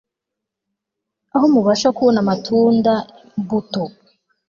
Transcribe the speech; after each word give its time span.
Aho 1.35 1.45
mubasha 1.53 1.87
kubona 1.95 2.17
amatunda 2.23 2.93
mbuto 3.41 3.83